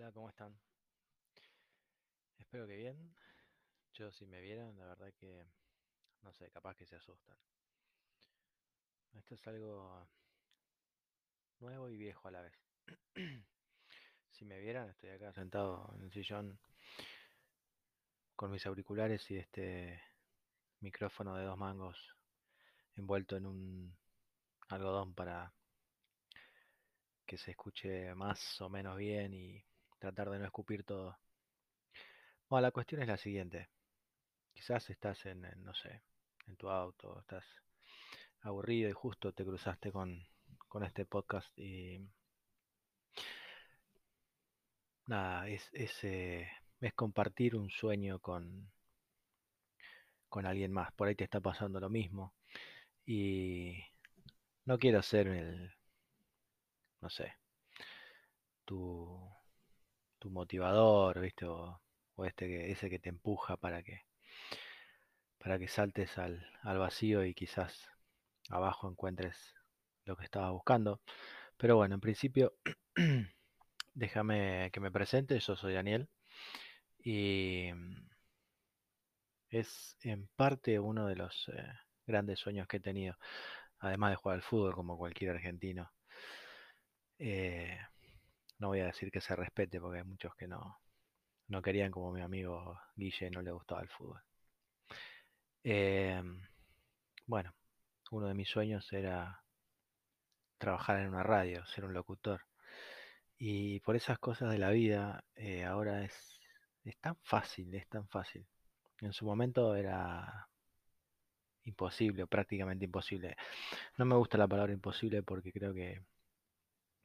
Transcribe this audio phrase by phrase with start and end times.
[0.00, 0.58] Hola, ¿cómo están?
[2.38, 3.14] Espero que bien.
[3.92, 5.44] Yo si me vieran, la verdad que,
[6.22, 7.36] no sé, capaz que se asustan.
[9.12, 10.08] Esto es algo
[11.58, 12.54] nuevo y viejo a la vez.
[14.30, 16.58] Si me vieran, estoy acá sentado en el sillón
[18.36, 20.02] con mis auriculares y este
[20.80, 22.16] micrófono de dos mangos
[22.96, 23.98] envuelto en un
[24.68, 25.52] algodón para
[27.26, 29.62] que se escuche más o menos bien y
[30.00, 31.16] tratar de no escupir todo.
[32.48, 33.68] Bueno, la cuestión es la siguiente.
[34.52, 36.02] Quizás estás en, no sé,
[36.48, 37.44] en tu auto, estás
[38.42, 40.26] aburrido y justo te cruzaste con,
[40.68, 42.00] con este podcast y
[45.06, 46.48] nada, es, es, eh,
[46.80, 48.70] es compartir un sueño con,
[50.28, 50.92] con alguien más.
[50.92, 52.34] Por ahí te está pasando lo mismo.
[53.06, 53.76] Y
[54.64, 55.74] no quiero ser el,
[57.00, 57.34] no sé,
[58.64, 59.39] tu,
[60.20, 61.46] tu motivador, ¿viste?
[61.46, 61.82] O,
[62.16, 64.02] o este que, ese que te empuja para que,
[65.38, 67.88] para que saltes al, al vacío y quizás
[68.50, 69.54] abajo encuentres
[70.04, 71.00] lo que estabas buscando.
[71.56, 72.54] Pero bueno, en principio,
[73.94, 75.38] déjame que me presente.
[75.40, 76.08] Yo soy Daniel
[77.04, 77.70] y
[79.50, 81.66] es en parte uno de los eh,
[82.06, 83.16] grandes sueños que he tenido,
[83.80, 85.90] además de jugar al fútbol como cualquier argentino.
[87.18, 87.78] Eh,
[88.60, 90.80] no voy a decir que se respete porque hay muchos que no,
[91.48, 94.22] no querían como mi amigo Guille no le gustaba el fútbol.
[95.64, 96.22] Eh,
[97.26, 97.52] bueno,
[98.10, 99.42] uno de mis sueños era
[100.58, 102.42] trabajar en una radio, ser un locutor.
[103.38, 106.40] Y por esas cosas de la vida, eh, ahora es,
[106.84, 108.46] es tan fácil, es tan fácil.
[109.00, 110.48] En su momento era
[111.64, 113.36] imposible prácticamente imposible.
[113.98, 116.02] No me gusta la palabra imposible porque creo que,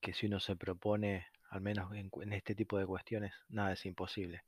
[0.00, 4.44] que si uno se propone, al menos en, este tipo de cuestiones, nada es imposible.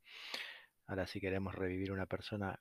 [0.87, 2.59] Ahora si queremos revivir una persona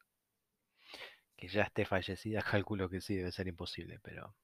[1.36, 4.34] que ya esté fallecida, calculo que sí, debe ser imposible, pero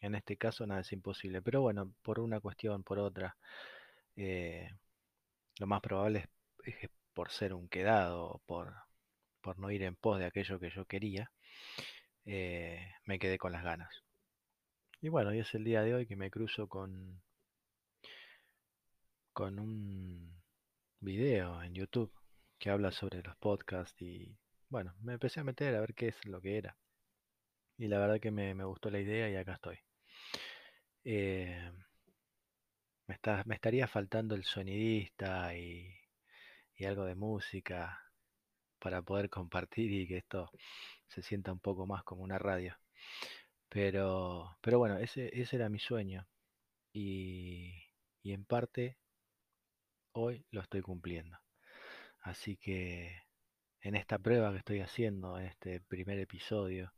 [0.00, 1.42] en este caso nada es imposible.
[1.42, 3.36] Pero bueno, por una cuestión, por otra,
[4.16, 4.70] eh,
[5.58, 6.28] lo más probable
[6.64, 8.74] es, es por ser un quedado, por,
[9.40, 11.30] por no ir en pos de aquello que yo quería,
[12.26, 14.02] eh, me quedé con las ganas.
[15.00, 17.22] Y bueno, y es el día de hoy que me cruzo con,
[19.34, 20.40] con un
[21.00, 22.12] video en YouTube
[22.58, 26.24] que habla sobre los podcasts y bueno, me empecé a meter a ver qué es
[26.24, 26.76] lo que era.
[27.76, 29.78] Y la verdad que me, me gustó la idea y acá estoy.
[31.04, 31.70] Eh,
[33.08, 35.92] me, está, me estaría faltando el sonidista y,
[36.76, 38.00] y algo de música
[38.78, 40.50] para poder compartir y que esto
[41.08, 42.76] se sienta un poco más como una radio.
[43.68, 46.26] Pero, pero bueno, ese, ese era mi sueño
[46.92, 47.74] y,
[48.22, 48.98] y en parte
[50.14, 51.38] hoy lo estoy cumpliendo.
[52.20, 53.22] Así que
[53.82, 56.92] en esta prueba que estoy haciendo, en este primer episodio,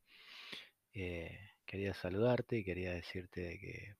[0.92, 3.96] eh, quería saludarte y quería decirte de que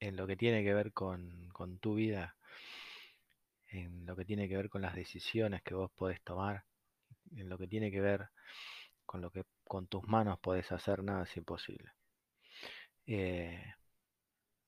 [0.00, 2.36] en lo que tiene que ver con, con tu vida,
[3.68, 6.64] en lo que tiene que ver con las decisiones que vos podés tomar,
[7.36, 8.28] en lo que tiene que ver
[9.06, 11.92] con lo que con tus manos podés hacer, nada es imposible.
[13.06, 13.74] Eh,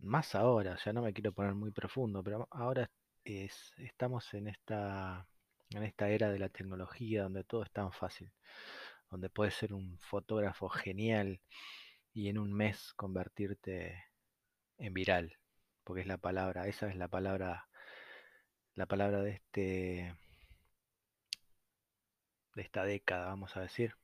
[0.03, 2.91] más ahora, sea, no me quiero poner muy profundo, pero ahora
[3.25, 5.27] es, estamos en esta,
[5.71, 8.33] en esta era de la tecnología donde todo es tan fácil,
[9.11, 11.41] donde puedes ser un fotógrafo genial
[12.13, 14.05] y en un mes convertirte
[14.79, 15.39] en viral,
[15.85, 17.69] porque es la palabra, esa es la palabra,
[18.75, 20.15] la palabra de este,
[22.55, 23.95] de esta década, vamos a decir.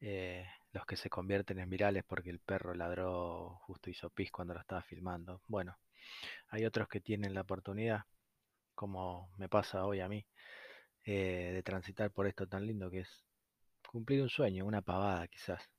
[0.00, 4.54] Eh, los que se convierten en virales porque el perro ladró, justo hizo pis cuando
[4.54, 5.42] lo estaba filmando.
[5.48, 5.76] Bueno,
[6.48, 8.04] hay otros que tienen la oportunidad,
[8.74, 10.26] como me pasa hoy a mí,
[11.04, 13.24] eh, de transitar por esto tan lindo que es
[13.88, 15.70] cumplir un sueño, una pavada quizás.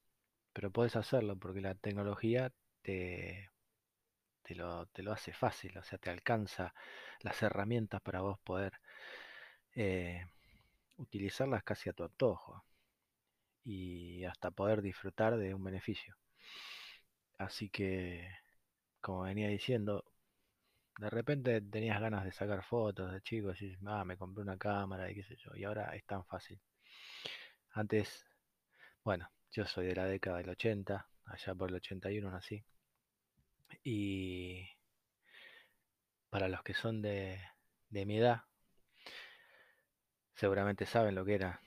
[0.54, 3.50] Pero puedes hacerlo porque la tecnología te,
[4.44, 6.74] te lo, te lo hace fácil, o sea, te alcanza
[7.22, 8.74] las herramientas para vos poder
[9.76, 10.26] eh,
[10.98, 12.64] utilizarlas casi a tu antojo
[13.64, 16.16] y hasta poder disfrutar de un beneficio.
[17.38, 18.28] Así que,
[19.02, 20.06] como venía diciendo,
[21.00, 25.10] de repente tenías ganas de sacar fotos de chicos y ah, me compré una cámara
[25.10, 26.60] y qué sé yo, y ahora es tan fácil.
[27.72, 28.26] Antes,
[29.04, 32.64] bueno, yo soy de la década del 80, allá por el 81 nací,
[33.84, 34.68] y
[36.30, 37.40] para los que son de,
[37.90, 38.44] de mi edad,
[40.36, 41.62] seguramente saben lo que era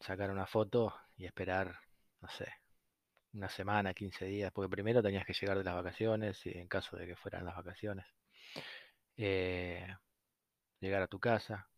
[0.00, 1.78] sacar una foto y esperar,
[2.20, 2.52] no sé,
[3.34, 6.96] una semana, 15 días, porque primero tenías que llegar de las vacaciones y en caso
[6.96, 8.06] de que fueran las vacaciones.
[9.16, 9.86] eh,
[10.80, 11.68] llegar a tu casa,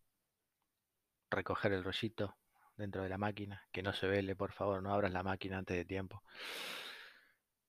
[1.30, 2.36] recoger el rollito
[2.76, 5.76] dentro de la máquina, que no se vele, por favor, no abras la máquina antes
[5.76, 6.22] de tiempo.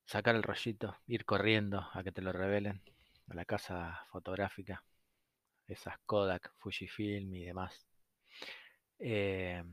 [0.05, 2.81] Sacar el rollito, ir corriendo a que te lo revelen
[3.27, 4.81] a la casa fotográfica,
[5.67, 7.87] esas Kodak, Fujifilm y demás.
[8.99, 9.63] Eh,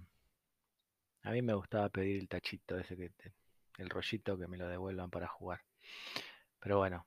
[1.22, 3.10] a mí me gustaba pedir el tachito ese que
[3.78, 5.60] el rollito que me lo devuelvan para jugar.
[6.60, 7.06] Pero bueno,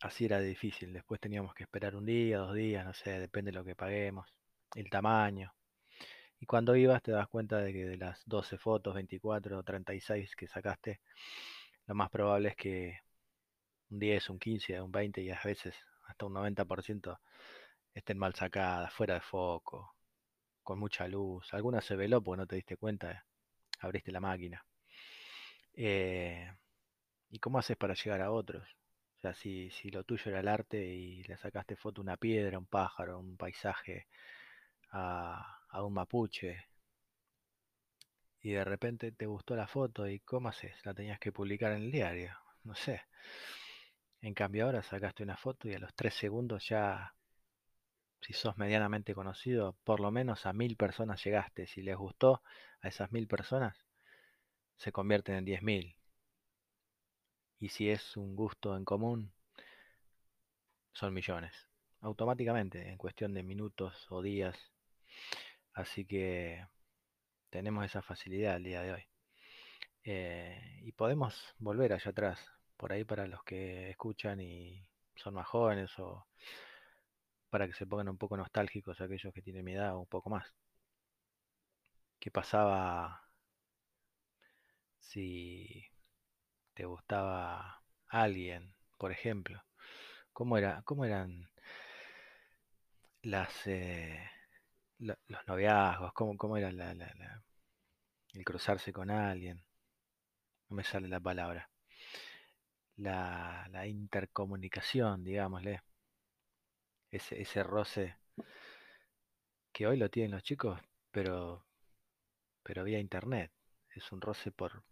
[0.00, 0.92] así era difícil.
[0.92, 4.26] Después teníamos que esperar un día, dos días, no sé, depende de lo que paguemos,
[4.74, 5.54] el tamaño.
[6.40, 10.36] Y cuando ibas te das cuenta de que de las 12 fotos, 24 o 36
[10.36, 11.00] que sacaste,
[11.86, 12.98] lo más probable es que
[13.90, 15.74] un 10, un 15, un 20 y a veces
[16.06, 17.18] hasta un 90%
[17.94, 19.95] estén mal sacadas, fuera de foco,
[20.66, 21.54] con mucha luz.
[21.54, 23.24] Algunas se veló porque no te diste cuenta,
[23.80, 24.66] abriste la máquina.
[25.74, 26.50] Eh,
[27.30, 28.64] ¿y cómo haces para llegar a otros?
[29.16, 32.16] O sea, si, si lo tuyo era el arte y le sacaste foto a una
[32.16, 34.08] piedra, un pájaro, un paisaje,
[34.92, 36.66] a, a un mapuche,
[38.40, 40.74] y de repente te gustó la foto y ¿cómo haces?
[40.84, 42.32] La tenías que publicar en el diario,
[42.64, 43.02] no sé.
[44.20, 47.14] En cambio ahora sacaste una foto y a los tres segundos ya,
[48.26, 51.68] si sos medianamente conocido, por lo menos a mil personas llegaste.
[51.68, 52.42] Si les gustó
[52.80, 53.86] a esas mil personas,
[54.76, 55.96] se convierten en diez mil.
[57.60, 59.32] Y si es un gusto en común,
[60.92, 61.54] son millones.
[62.00, 64.56] Automáticamente, en cuestión de minutos o días.
[65.72, 66.66] Así que
[67.50, 69.04] tenemos esa facilidad el día de hoy.
[70.02, 72.40] Eh, y podemos volver allá atrás,
[72.76, 74.84] por ahí para los que escuchan y
[75.14, 76.26] son más jóvenes o
[77.50, 80.30] para que se pongan un poco nostálgicos aquellos que tienen mi edad o un poco
[80.30, 80.46] más.
[82.20, 83.22] ¿Qué pasaba
[85.00, 85.82] si
[86.74, 89.62] te gustaba alguien, por ejemplo?
[90.32, 91.50] ¿Cómo era, cómo eran
[93.22, 94.18] las eh,
[95.00, 96.12] lo- los noviazgos?
[96.14, 97.44] ¿Cómo, era la- la-
[98.34, 99.64] el cruzarse con alguien?
[100.70, 101.68] No me sale la palabra.
[102.98, 105.80] La, la intercomunicación, digámosle.
[107.10, 108.16] Ese, ese roce
[109.72, 110.80] que hoy lo tienen los chicos,
[111.10, 111.66] pero,
[112.62, 113.52] pero vía internet.
[113.90, 114.84] Es un roce por,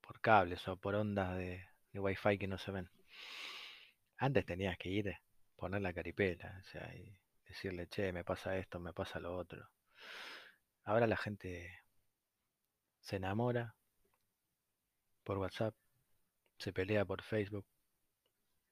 [0.00, 2.90] por cables o por ondas de, de wifi que no se ven.
[4.16, 5.16] Antes tenías que ir,
[5.56, 9.68] poner la caripela, o sea, y decirle, che, me pasa esto, me pasa lo otro.
[10.84, 11.82] Ahora la gente
[13.00, 13.74] se enamora
[15.24, 15.74] por WhatsApp,
[16.58, 17.66] se pelea por Facebook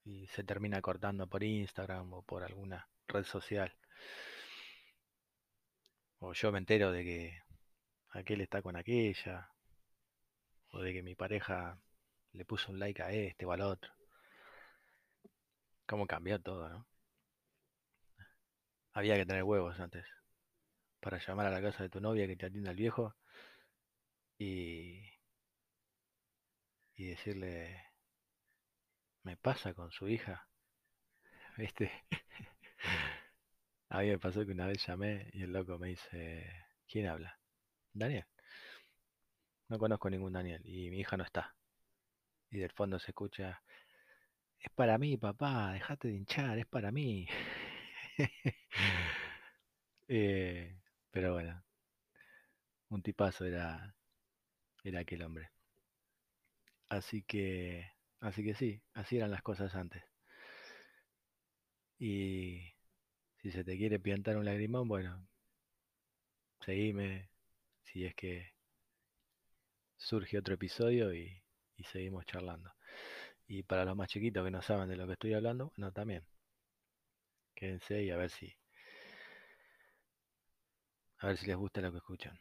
[0.07, 3.75] y se termina cortando por Instagram o por alguna red social.
[6.19, 7.41] O yo me entero de que
[8.11, 9.51] aquel está con aquella,
[10.71, 11.77] o de que mi pareja
[12.31, 13.91] le puso un like a este o al otro.
[15.85, 16.87] Cómo cambió todo, ¿no?
[18.93, 20.05] Había que tener huevos antes
[21.01, 23.13] para llamar a la casa de tu novia que te atienda el viejo
[24.37, 25.01] y,
[26.95, 27.86] y decirle,
[29.27, 30.47] me pasa con su hija,
[31.57, 31.91] ¿viste?
[33.89, 36.49] A mí me pasó que una vez llamé y el loco me dice,
[36.87, 37.37] ¿quién habla?
[37.93, 38.25] Daniel.
[39.67, 41.53] No conozco ningún Daniel y mi hija no está.
[42.51, 43.61] Y del fondo se escucha,
[44.59, 47.27] es para mí, papá, dejate de hinchar, es para mí.
[50.09, 50.79] Eh,
[51.11, 51.61] pero bueno,
[52.89, 53.95] un tipazo era,
[54.83, 55.51] era aquel hombre.
[56.89, 60.03] Así que, así que sí, así eran las cosas antes.
[61.99, 62.73] Y
[63.41, 65.27] si se te quiere piantar un lagrimón, bueno,
[66.59, 67.29] seguime,
[67.83, 68.53] si es que
[69.97, 71.41] surge otro episodio y,
[71.91, 72.71] seguimos charlando.
[73.47, 76.25] Y para los más chiquitos que no saben de lo que estoy hablando, bueno, también.
[77.55, 78.53] Quédense y a ver si,
[81.19, 82.39] a ver si les gusta lo que escuchan.